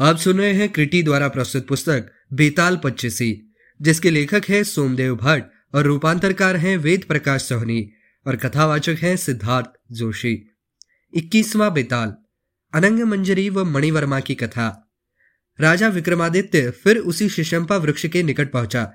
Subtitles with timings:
[0.00, 5.44] आप सुन रहे हैं क्रिटी द्वारा प्रस्तुत पुस्तक बेताल पच्चीसी, जिसके लेखक हैं सोमदेव भट्ट
[5.74, 7.90] और रूपांतरकार हैं वेद प्रकाश सोहनी
[8.26, 10.32] और कथावाचक हैं सिद्धार्थ जोशी।
[11.14, 12.14] इक्कीसवां बेताल
[12.74, 14.90] अनंग मंजरी व मणिवर्मा की कथा।
[15.60, 18.92] राजा विक्रमादित्य फिर उसी शिशंपा वृक्ष के निकट पहुँचा।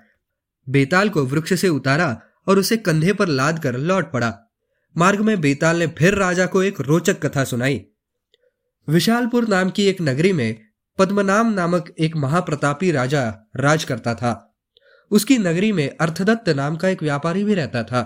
[0.69, 4.37] बेताल को वृक्ष से उतारा और उसे कंधे पर लाद कर लौट पड़ा।
[4.97, 7.85] मार्ग में बेताल ने फिर राजा को एक रोचक कथा सुनाई।
[8.89, 10.66] विशालपुर नाम की एक नगरी में
[10.99, 13.23] पद्मनाम नामक एक महाप्रतापी राजा
[13.55, 14.31] राज करता था।
[15.11, 18.01] उसकी नगरी में अर्थदत्त नाम का एक व्यापारी भी रहता था,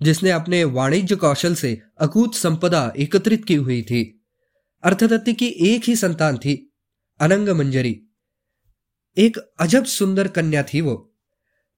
[0.00, 4.02] जिसने अपने वाणिज्य कौशल से अकूत संपदा एकत्रित की हुई थी।
[4.84, 6.56] अर्थदत्त की एक ही संतान थी
[7.20, 7.94] अनंग मंजरी
[9.16, 10.96] एक अजब सुंदर कन्या थी वो।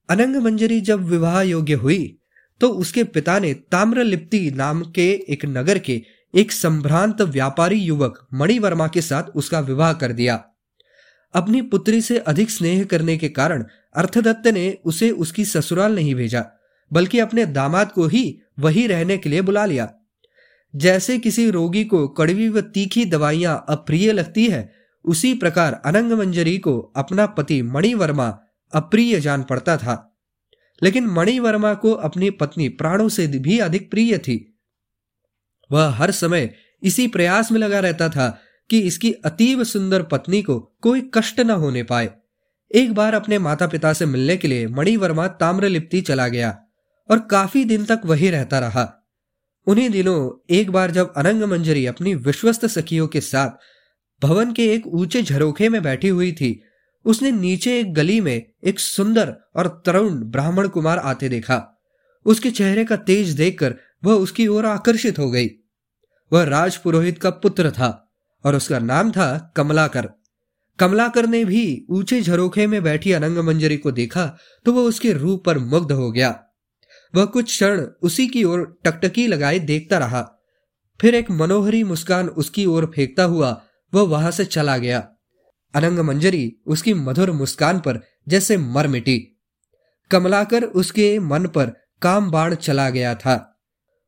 [0.09, 2.19] अनंग मंजरी जब विवाह योग्य हुई
[2.61, 6.03] तो उसके पिता ने ताम्रलिप्ति नाम के एक नगर के
[6.35, 10.45] एक संभ्रांत व्यापारी युवक मणिवर्मा के साथ उसका विवाह कर दिया।
[11.35, 13.65] अपनी पुत्री से अधिक स्नेह करने के कारण
[13.97, 16.47] अर्थदत्त ने उसे उसकी ससुराल नहीं भेजा,
[16.93, 19.95] बल्कि अपने दामाद को ही वही रहने के लिए बुला लिया।
[20.77, 24.73] जैसे किसी रोगी को कड़वी व तीखी दवाइयाँ अप्रिय लगती है,
[25.05, 28.39] उसी प्रकार अनंग मंजरी को अपना पति मणिवर्मा
[28.75, 30.19] अप्रिय जान पड़ता था।
[30.83, 34.52] लेकिन मणिवर्मा को अपनी पत्नी प्राणों से भी अधिक प्रिय थी।
[35.73, 38.29] वह हर समय इसी प्रयास में लगा रहता था
[38.71, 42.11] कि इसकी अतीव सुंदर पत्नी को कोई कष्ट न होने पाए।
[42.71, 46.57] एक बार अपने माता पिता से मिलने के लिए मणिवर्मा ताम्रलिप्ति चला गया
[47.11, 48.89] और काफ़ी दिन तक वही रहता रहा।
[49.67, 53.51] उन्हीं दिनों एक बार जब अनंग मंजरी अपनी विश्वस्त सखियों के साथ
[54.23, 56.63] भवन के एक ऊँचे झरोखे में बैठी हुई थी,
[57.05, 61.83] उसने नीचे एक गली में एक सुंदर और तरुण ब्राह्मण कुमार आते देखा।
[62.27, 65.49] उसके चेहरे का तेज देखकर वह उसकी ओर आकर्षित हो गई।
[66.33, 67.91] वह राज पुरोहित का पुत्र था
[68.45, 70.09] और उसका नाम था कमलाकर।
[70.79, 74.27] कमलाकर ने भी ऊँचे झरोखे में बैठी अनंग मंजरी को देखा
[74.67, 76.35] तो वह उसके रूप पर मुग्ध हो गया।
[77.15, 80.23] वह कुछ क्षण उसी की ओर टकटकी लगाए देखता रहा।
[81.01, 83.61] फिर एक मनोहरी मुस्कान उसकी ओर फेंकता हुआ
[83.93, 84.99] वह वहाँ से चला गया।
[85.75, 89.19] अनंग मंजरी उसकी मधुर मुस्कान पर जैसे मर मिटी।
[90.11, 91.73] कमलाकर उसके मन पर
[92.03, 93.52] काम बाण चला गया था।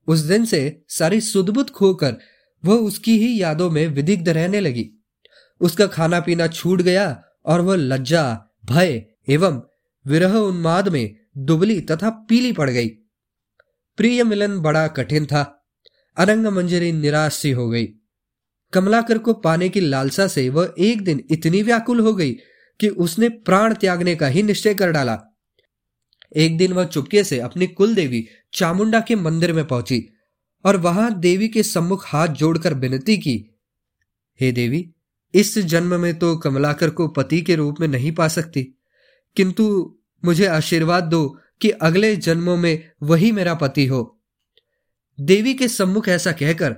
[0.07, 2.17] उस दिन से सारी सुदबुद खोकर
[2.65, 4.91] वह उसकी ही यादों में विदिग्ध रहने लगी।
[5.61, 9.63] उसका खाना पीना छूट गया और वह लज्जा, भय एवं
[10.07, 12.89] विरह उन्माद में दुबली तथा पीली पड़ गई।
[13.97, 15.67] प्रिय मिलन बड़ा कठिन था।
[16.17, 17.89] अनंग मंजरी निराश सी हो गई।
[18.73, 22.33] कमलाकर को पाने की लालसा से वह एक दिन इतनी व्याकुल हो गई
[22.81, 25.34] कि उसने प्राण त्यागने का ही निश्चय कर डाला।
[26.35, 30.05] एक दिन वह चुपके से अपनी कुल देवी चामुंडा के मंदिर में पहुँची
[30.65, 33.37] और वहाँ देवी के सम्मुख हाथ जोड़कर विनती की,
[34.41, 34.91] हे देवी,
[35.35, 38.63] इस जन्म में तो कमलाकर को पति के रूप में नहीं पा सकती,
[39.37, 41.27] किंतु मुझे आशीर्वाद दो
[41.61, 44.21] कि अगले जन्मों में वही मेरा पति हो।
[45.19, 46.77] देवी के सम्मुख ऐसा कहकर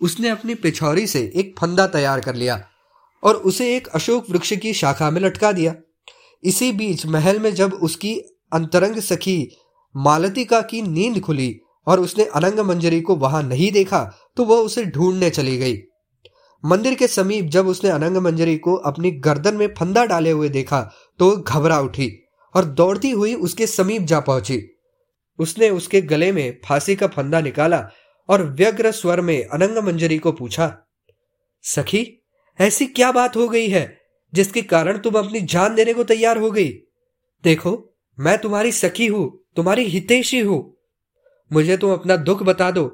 [0.00, 2.62] उसने अपनी पिछौरी से एक फंदा तैयार कर लिया
[3.22, 5.74] और उसे एक अशोक वृक्ष की शाखा में लटका दिया।
[6.42, 8.14] इसी बीच महल में जब उसकी
[8.52, 9.48] अंतरंग सखी,
[9.94, 11.54] मालतिका की नींद खुली
[11.86, 14.02] और उसने अनंग मंजरी को वहाँ नहीं देखा
[14.36, 15.76] तो वह उसे ढूँढने चली गई।
[16.64, 20.80] मंदिर के समीप जब उसने अनंग मंजरी को अपनी गर्दन में फंदा डाले हुए देखा
[21.20, 22.10] तो घबरा उठी
[22.54, 24.60] और दौड़ती हुई उसके समीप जा पहुँची।
[25.38, 27.78] उसने उसके गले में फांसी का फंदा निकाला
[28.28, 30.76] और व्यग्र स्वर में अनंग मंजरी को पूछा,
[31.64, 32.06] सखी,
[32.58, 33.98] ऐसी क्या बात हो गई है
[34.32, 36.68] जिसके कारण तुम अपनी जान देने को तैयार हो गई?
[37.44, 37.72] देखो
[38.18, 40.60] मैं तुम्हारी सखी हूँ, तुम्हारी हितेशी हूँ।
[41.50, 42.84] मुझे तुम अपना दुख बता दो।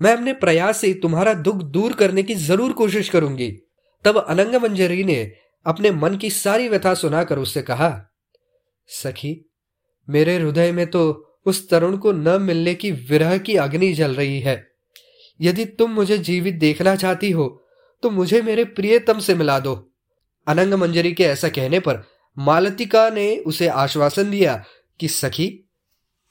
[0.00, 3.50] मैं अपने प्रयास से तुम्हारा दुख दूर करने की ज़रूर कोशिश करूँगी।
[4.04, 5.22] तब अनंग मंजरी ने
[5.66, 7.90] अपने मन की सारी व्यथा सुनाकर उससे कहा,
[8.88, 9.34] सखी,
[10.08, 11.02] मेरे हृदय में तो
[11.46, 14.62] उस तरुण को न मिलने की विरह की अग्नि जल रही है।
[15.40, 17.46] यदि तुम मुझे जीवित देखना चाहती हो
[18.02, 19.74] तो मुझे मेरे प्रियतम से मिला दो।
[20.46, 22.02] अनंग मंजरी के ऐसा कहने पर
[22.38, 24.64] मालतिका ने उसे आश्वासन दिया
[25.00, 25.68] कि, सखी,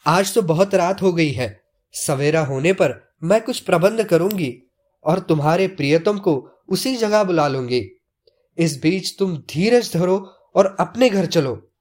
[0.06, 1.62] आज तो बहुत रात हो गई है।
[1.94, 4.72] सवेरा होने पर मैं कुछ प्रबंध करूँगी
[5.04, 8.02] और तुम्हारे प्रियतम को उसी जगह बुला लूँगी।
[8.58, 11.72] इस बीच तुम धीरज धरो और अपने घर चलो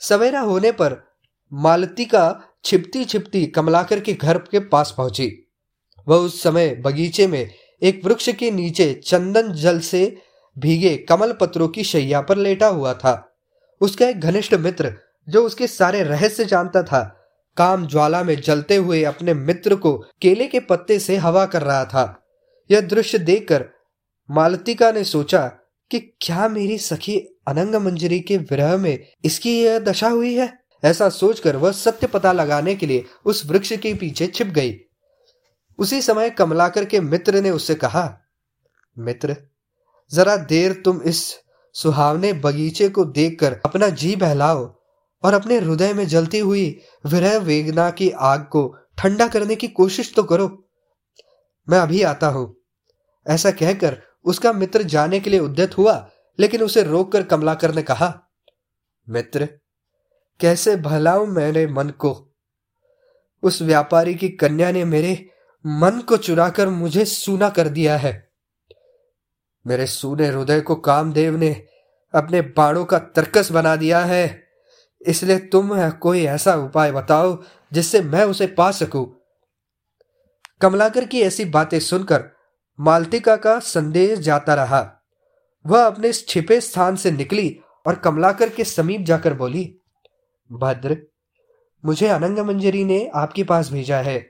[0.00, 1.16] सवेरा होने पर
[1.52, 5.48] मालतिका छिपती छिपती कमलाकर के घर के पास पहुँची।
[6.08, 7.50] वह उस समय बगीचे में
[7.82, 10.22] एक वृक्ष के नीचे चंदन जल से
[10.58, 13.31] भीगे कमल पत्रों की शैया पर लेटा हुआ था।
[13.82, 14.96] उसका एक घनिष्ठ मित्र,
[15.28, 17.18] जो उसके सारे रहस्य जानता था,
[17.56, 21.84] काम ज्वाला में जलते हुए अपने मित्र को केले के पत्ते से हवा कर रहा
[21.84, 22.22] था।
[22.70, 23.64] यह दृश्य देखकर
[24.30, 25.46] मालतिका ने सोचा
[25.90, 27.18] कि क्या मेरी सखी
[27.48, 30.58] अनंग मंजरी के विरह में इसकी यह दशा हुई है?
[30.84, 34.76] ऐसा सोचकर वह सत्य पता लगाने के लिए उस वृक्ष के पीछे छिप गई।
[35.78, 38.18] उसी समय कमलाकर के मित्र ने उससे कहा,
[38.98, 39.36] मित्र,
[40.12, 41.38] जरा देर तुम इस
[41.72, 44.76] सुहावने बगीचे को देखकर अपना जी बहलाओ
[45.22, 50.14] और अपने हृदय में जलती हुई विरह वेदना की आग को ठंडा करने की कोशिश
[50.14, 50.68] तो करो।
[51.68, 52.56] मैं अभी आता हूँ।
[53.26, 56.10] ऐसा कहकर उसका मित्र जाने के लिए उद्यत हुआ,
[56.40, 58.22] लेकिन उसे रोककर कमलाकर ने कहा,
[59.08, 59.48] मित्र,
[60.40, 62.34] कैसे भलाऊं मेरे मन को?
[63.42, 65.30] उस व्यापारी की कन्या ने मेरे
[65.66, 68.31] मन को चुराकर मुझे सूना कर दिया है।
[69.66, 71.52] मेरे सूने हृदय को कामदेव ने
[72.14, 74.42] अपने बाणों का तर्कस बना दिया है।
[75.00, 77.36] इसलिए तुम कोई ऐसा उपाय बताओ
[77.72, 79.04] जिससे मैं उसे पा सकूँ।
[80.60, 82.24] कमलाकर की ऐसी बातें सुनकर
[82.78, 84.80] मालतिका का संदेश जाता रहा।
[85.64, 89.64] वह अपने छिपे स्थान से निकली और कमलाकर के समीप जाकर बोली,
[90.50, 90.96] भद्र,
[91.84, 94.24] मुझे अनंग मंजरी ने आपके पास भेजा है।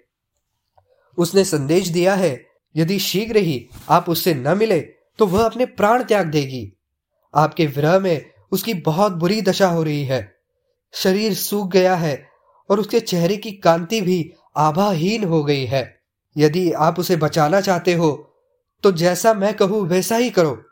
[1.19, 2.45] उसने संदेश दिया है,
[2.75, 4.81] यदि शीघ्र ही आप उससे न मिले
[5.19, 6.73] तो वह अपने प्राण त्याग देगी।
[7.35, 10.21] आपके विरह में उसकी बहुत बुरी दशा हो रही है।
[10.95, 12.17] शरीर सूख गया है
[12.71, 15.85] और उसके चेहरे की कांति भी आभाहीन हो गई है।
[16.37, 18.11] यदि आप उसे बचाना चाहते हो
[18.85, 20.63] तो जैसा मैं कहूँ, वैसा ही करो।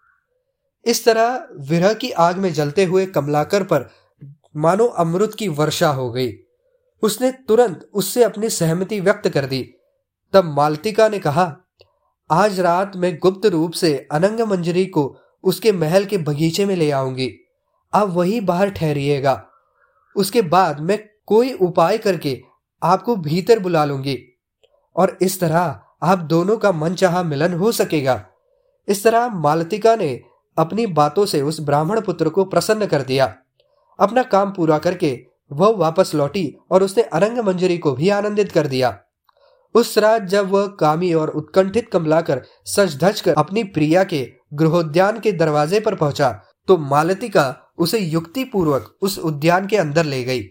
[0.87, 3.89] इस तरह विरह की आग में जलते हुए कमलाकर पर
[4.57, 6.33] मानो अमृत की वर्षा हो गई।
[7.03, 9.63] उसने तुरंत उससे अपनी सहमति व्यक्त कर दी।
[10.35, 11.45] तब मालतिका ने कहा
[12.33, 16.91] आज रात मैं गुप्त रूप से अनंग मंजरी को उसके महल के बगीचे में ले
[16.91, 17.31] आऊँगी।
[17.95, 19.47] आप वहीं बाहर ठहरिएगा।
[20.17, 22.43] उसके बाद मैं कोई उपाय करके
[22.83, 24.19] आपको भीतर बुला लूँगी।
[24.97, 28.27] और इस तरह आप दोनों का मन चाह मिलन हो सकेगा।
[28.89, 30.21] इस तरह मालतिका ने
[30.59, 33.35] अपनी बातों से उस ब्राह्मण पुत्र को प्रसन्न कर दिया।
[33.99, 38.67] अपना काम पूरा करके वह वापस लौटी और उसने अरंग मंजरी को भी आनंदित कर
[38.67, 38.99] दिया।
[39.75, 45.21] उस रात जब वह कामी और उत्कंठित कमलाकर सच धज कर अपनी प्रिया के गृहोद्यान
[45.21, 46.31] के दरवाजे पर पहुँचा
[46.69, 50.43] तो मालतिका उसे युक्ति पूर्वक उस उद्यान के अंदर ले गई।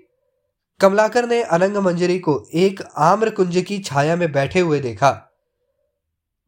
[0.79, 5.11] कमलाकर ने अनंग मंजरी को एक आम्र कुंज की छाया में बैठे हुए देखा।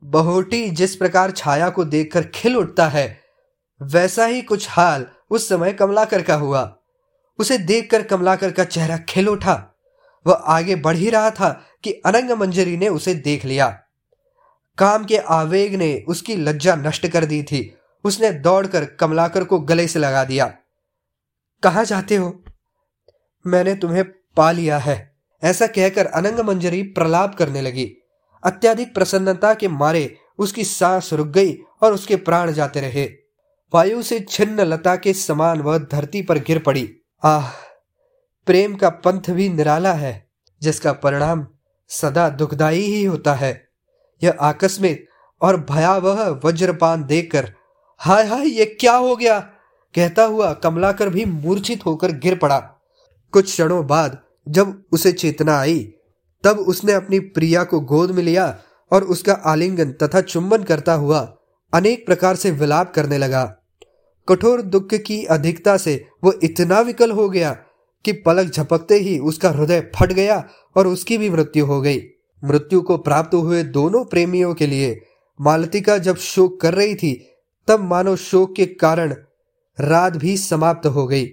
[0.03, 3.19] बहोटी जिस प्रकार छाया को देखकर खिल उठता है,
[3.81, 6.63] वैसा ही कुछ हाल उस समय कमलाकर का हुआ।
[7.39, 9.55] उसे देखकर कमलाकर का चेहरा खिल उठा।
[10.25, 11.49] वह आगे बढ़ ही रहा था
[11.83, 13.83] कि अनंग मंजरी ने उसे देख लिया।
[14.77, 19.87] काम के आवेग ने उसकी लज्जा नष्ट कर दी थी। उसने दौड़कर कमलाकर को गले
[19.87, 20.53] से लगा दिया।
[21.63, 22.43] कहा जाते हो?
[23.47, 24.05] मैंने तुम्हें
[24.37, 27.93] पा लिया है। ऐसा कहकर अनंग मंजरी प्रलाप करने लगी।
[28.43, 33.05] अत्याधिक प्रसन्नता के मारे उसकी सांस रुक गई और उसके प्राण जाते रहे।
[33.73, 37.47] वायु से छिन्न लता के समान वह धरती पर गिर पड़ी। आह,
[38.45, 40.29] प्रेम का पंथ भी निराला है,
[40.61, 41.47] जिसका परिणाम
[41.91, 43.67] सदा दुखदाई ही होता है।
[44.23, 45.07] यह आकस्मिक
[45.41, 47.53] और भयावह वज्रपान देखकर,
[47.97, 49.39] हाय हाय, ये क्या हो गया?
[49.95, 52.59] कहता हुआ कमलाकर भी मूर्छित होकर गिर पड़ा।
[53.33, 54.17] कुछ क्षणों बाद
[54.49, 55.93] जब उसे चेतना आई,
[56.43, 58.59] तब उसने अपनी प्रिया को गोद में लिया
[58.91, 61.19] और उसका आलिंगन तथा चुंबन करता हुआ
[61.73, 63.43] अनेक प्रकार से विलाप करने लगा।
[64.29, 67.57] कठोर दुख की अधिकता से वो इतना विकल हो गया
[68.05, 70.43] कि पलक झपकते ही उसका हृदय फट गया
[70.75, 72.01] और उसकी भी मृत्यु हो गई।
[72.43, 75.01] मृत्यु को प्राप्त हुए दोनों प्रेमियों के लिए
[75.41, 77.27] मालतिका जब शोक कर रही थी,
[77.67, 79.15] तब मानो शोक के कारण
[79.79, 81.29] रात भी समाप्त हो गई।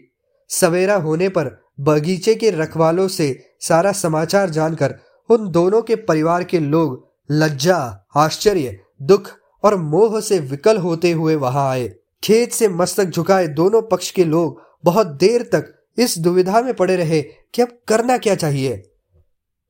[0.48, 4.94] सवेरा होने पर बगीचे के रखवालों से सारा समाचार जानकर
[5.30, 9.30] उन दोनों के परिवार के लोग लज्जा, आश्चर्य, दुख
[9.62, 11.88] और मोह से विकल होते हुए वहाँ आए।
[12.24, 16.96] खेत से मस्तक झुकाए दोनों पक्ष के लोग बहुत देर तक इस दुविधा में पड़े
[16.96, 18.82] रहे कि अब करना क्या चाहिए।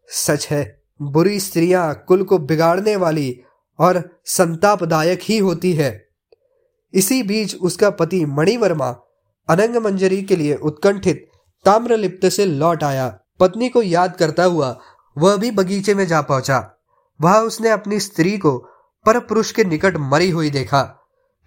[0.08, 3.40] सच है, बुरी स्त्रियाँ कुल को बिगाड़ने वाली
[3.78, 6.08] और संतापदायक ही होती है।
[6.94, 8.88] इसी बीच उसका पति मणिवर्मा
[9.48, 11.28] अनंग मंजरी के लिए उत्कंठित
[11.64, 13.08] ताम्रलिप्त से लौट आया।
[13.40, 14.78] पत्नी को याद करता हुआ
[15.18, 16.58] वह भी बगीचे में जा पहुँचा।
[17.20, 18.58] वहाँ उसने अपनी स्त्री को
[19.06, 20.82] पर पुरुष के निकट मरी हुई देखा।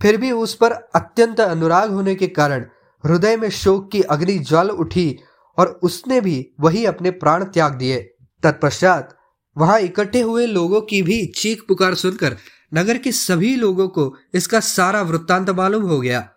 [0.02, 2.66] फिर भी उस पर अत्यंत अनुराग होने के कारण
[3.03, 5.17] हृदय में शोक की अग्नि ज्वल उठी
[5.58, 8.00] और उसने भी वही अपने प्राण त्याग दिए।
[8.43, 9.17] तत्पश्चात
[9.55, 12.38] वहाँ इकट्ठे हुए लोगों की भी चीख पुकार सुनकर
[12.74, 16.27] नगर के सभी लोगों को इसका सारा वृत्तांत मालूम हो गया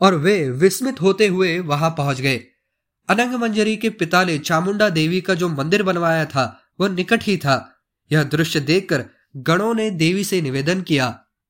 [0.00, 2.40] और वे विस्मित होते हुए वहाँ पहुँच गए।
[3.08, 6.44] अनंग मंजरी के पिता ने चामुंडा देवी का जो मंदिर बनवाया था
[6.80, 7.56] वह निकट ही था।
[8.10, 9.04] यह दृश्य देखकर
[9.36, 11.06] गणों ने देवी से निवेदन किया,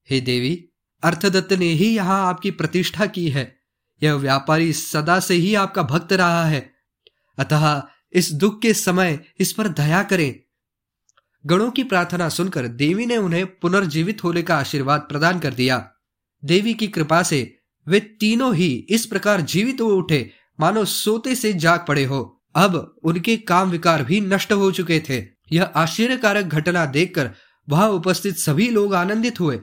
[0.09, 0.55] हे देवी,
[1.03, 3.45] अर्थदत्त ने ही यहाँ आपकी प्रतिष्ठा की है।
[4.03, 6.73] यह व्यापारी सदा से ही आपका भक्त रहा है।
[7.39, 7.83] अतः
[8.13, 10.41] इस दुख के समय इस पर दया करें।
[11.47, 15.91] गणों की प्रार्थना सुनकर देवी ने उन्हें पुनर्जीवित होने का आशीर्वाद प्रदान कर दिया।
[16.45, 20.31] देवी की कृपा से वे तीनों ही इस प्रकार जीवित हो उठे,
[20.61, 25.27] मानो सोते से जाग पड़े हो। अब उनके काम विकार भी नष्ट हो चुके थे।
[25.53, 27.31] यह आश्चर्यकारक घटना देखकर
[27.69, 29.61] वहाँ उपस्थित सभी लोग आनंदित हुए।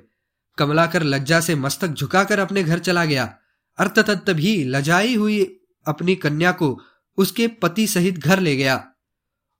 [0.57, 3.37] कमलाकर लज्जा से मस्तक झुकाकर अपने घर चला गया।
[3.79, 5.43] अर्थतत्त भी लजाई हुई
[5.85, 6.79] अपनी कन्या को
[7.17, 8.83] उसके पति सहित घर ले गया।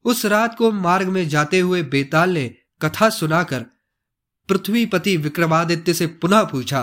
[0.05, 2.47] उस रात को मार्ग में जाते हुए बेताल ने
[2.81, 3.65] कथा सुनाकर
[4.49, 6.81] पृथ्वीपति विक्रमादित्य से पुनः पूछा,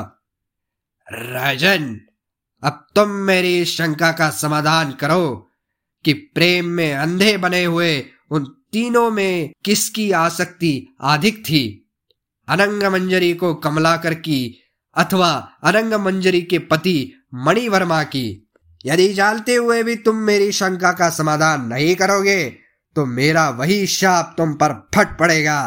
[1.06, 2.00] राजन,
[2.62, 5.50] अब तुम मेरी शंका का समाधान करो
[6.04, 11.92] कि प्रेम में अंधे बने हुए उन तीनों में किसकी आसक्ति अधिक थी?
[12.48, 14.58] अनंग मंजरी को कमलाकर की
[14.96, 15.30] अथवा
[15.62, 18.42] अनंग मंजरी के पति मणिवर्मा की।
[18.84, 22.44] यदि जानते हुए भी तुम मेरी शंका का समाधान नहीं करोगे
[22.96, 25.58] तो मेरा वही शाप तुम पर फट पड़ेगा।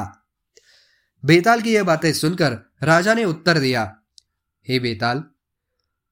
[1.23, 3.83] बेताल की यह बातें सुनकर राजा ने उत्तर दिया,
[4.67, 5.23] हे बेताल,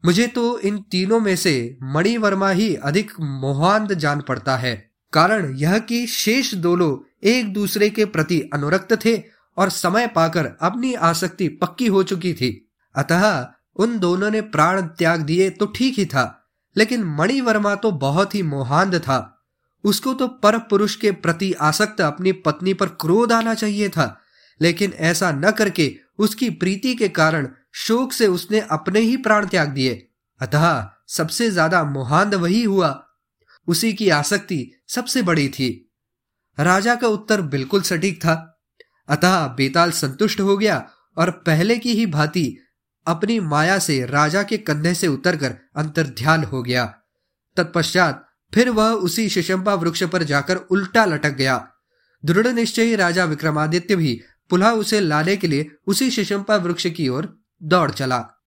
[0.03, 4.75] मुझे तो इन तीनों में से मणिवर्मा ही अधिक मोहांत जान पड़ता है।
[5.13, 9.15] कारण यह कि शेष दोनों एक दूसरे के प्रति अनुरक्त थे
[9.57, 12.51] और समय पाकर अपनी आसक्ति पक्की हो चुकी थी।
[12.95, 13.47] अतः
[13.77, 16.33] उन दोनों ने प्राण त्याग दिए तो ठीक ही था,
[16.75, 19.19] लेकिन मणिवर्मा तो बहुत ही मोहांध था।
[19.83, 24.19] उसको तो पर पुरुष के प्रति आसक्त अपनी पत्नी पर क्रोध आना चाहिए था,
[24.61, 29.69] लेकिन ऐसा न करके उसकी प्रीति के कारण शोक से उसने अपने ही प्राण त्याग
[29.69, 29.93] दिए।
[30.41, 32.89] अतः सबसे ज़्यादा मोहांध वही हुआ।
[33.67, 35.69] उसी की आसक्ति सबसे बड़ी थी।
[36.57, 38.33] राजा का उत्तर बिल्कुल सटीक था।
[39.09, 40.83] अतः बेताल संतुष्ट हो गया
[41.17, 42.45] और पहले की ही भांति
[43.07, 46.85] अपनी माया से राजा के कंधे से उतरकर अंतर ध्यान हो गया।
[47.57, 51.67] तत्पश्चात फिर वह उसी शिशंपा वृक्ष पर जाकर उल्टा लटक गया।
[52.25, 57.39] दृढ़ निश्चय राजा विक्रमादित्य भी पुनः उसे लाने के लिए उसी शिशंपा वृक्ष की ओर
[57.63, 58.29] दौड़ चला।